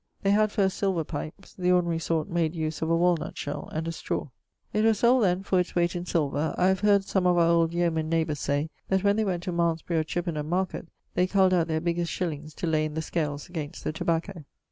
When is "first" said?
0.51-0.77